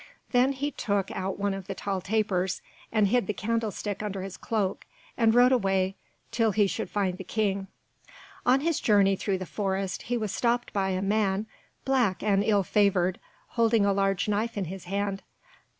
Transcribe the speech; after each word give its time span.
Then 0.31 0.53
he 0.53 0.71
took 0.71 1.11
out 1.11 1.37
one 1.37 1.53
of 1.53 1.67
the 1.67 1.75
tall 1.75 2.01
tapers, 2.01 2.63
and 2.91 3.09
hid 3.09 3.27
the 3.27 3.35
candlestick 3.35 4.01
under 4.01 4.23
his 4.23 4.35
cloak, 4.35 4.83
and 5.15 5.35
rode 5.35 5.51
away 5.51 5.95
until 6.31 6.53
he 6.53 6.65
should 6.65 6.89
find 6.89 7.19
the 7.19 7.23
King. 7.23 7.67
On 8.43 8.61
his 8.61 8.79
journey 8.79 9.15
through 9.15 9.37
the 9.37 9.45
forest 9.45 10.01
he 10.09 10.17
was 10.17 10.31
stopped 10.31 10.73
by 10.73 10.89
a 10.89 11.03
man 11.03 11.45
black 11.85 12.23
and 12.23 12.43
ill 12.43 12.63
favoured, 12.63 13.19
holding 13.49 13.85
a 13.85 13.93
large 13.93 14.27
knife 14.27 14.57
in 14.57 14.65
his 14.65 14.85
hand. 14.85 15.21